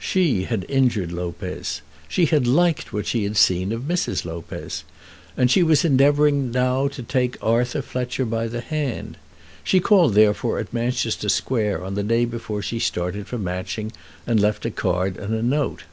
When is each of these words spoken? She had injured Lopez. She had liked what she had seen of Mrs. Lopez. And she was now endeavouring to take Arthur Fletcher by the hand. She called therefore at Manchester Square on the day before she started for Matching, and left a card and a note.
She 0.00 0.42
had 0.46 0.66
injured 0.68 1.12
Lopez. 1.12 1.80
She 2.08 2.24
had 2.26 2.44
liked 2.44 2.92
what 2.92 3.06
she 3.06 3.22
had 3.22 3.36
seen 3.36 3.70
of 3.70 3.82
Mrs. 3.82 4.24
Lopez. 4.24 4.82
And 5.36 5.48
she 5.48 5.62
was 5.62 5.84
now 5.84 5.90
endeavouring 5.90 6.50
to 6.54 7.04
take 7.06 7.38
Arthur 7.40 7.82
Fletcher 7.82 8.24
by 8.24 8.48
the 8.48 8.60
hand. 8.62 9.16
She 9.62 9.78
called 9.78 10.14
therefore 10.14 10.58
at 10.58 10.72
Manchester 10.72 11.28
Square 11.28 11.84
on 11.84 11.94
the 11.94 12.02
day 12.02 12.24
before 12.24 12.62
she 12.62 12.80
started 12.80 13.28
for 13.28 13.38
Matching, 13.38 13.92
and 14.26 14.40
left 14.40 14.66
a 14.66 14.72
card 14.72 15.18
and 15.18 15.32
a 15.32 15.40
note. 15.40 15.84